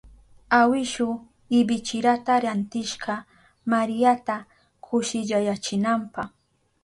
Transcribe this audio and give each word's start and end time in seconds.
Awishu 0.59 1.07
ibichirata 1.59 2.33
rantishka 2.43 3.13
Mariata 3.71 4.35
kushillayachinanpa. 4.83 6.21